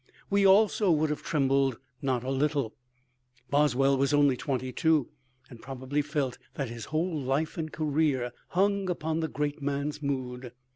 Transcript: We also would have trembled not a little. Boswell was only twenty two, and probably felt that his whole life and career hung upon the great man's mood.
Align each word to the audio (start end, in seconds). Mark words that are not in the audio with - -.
We 0.31 0.47
also 0.47 0.89
would 0.89 1.11
have 1.11 1.21
trembled 1.21 1.77
not 2.01 2.23
a 2.23 2.31
little. 2.31 2.73
Boswell 3.51 3.99
was 3.99 4.15
only 4.15 4.35
twenty 4.35 4.71
two, 4.71 5.09
and 5.47 5.61
probably 5.61 6.01
felt 6.01 6.39
that 6.55 6.69
his 6.69 6.85
whole 6.85 7.21
life 7.21 7.55
and 7.55 7.71
career 7.71 8.31
hung 8.47 8.89
upon 8.89 9.19
the 9.19 9.27
great 9.27 9.61
man's 9.61 10.01
mood. 10.01 10.53